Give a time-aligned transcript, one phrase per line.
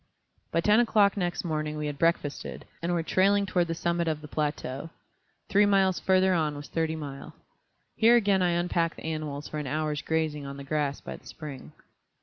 [0.51, 4.21] By ten o'clock next morning we had breakfasted, and were trailing toward the summit of
[4.21, 4.89] the plateau.
[5.47, 7.35] Three miles further on was Thirty Mile.
[7.95, 11.27] Here again I unpacked the animals for an hour's grazing on the grass by the
[11.27, 11.73] spring.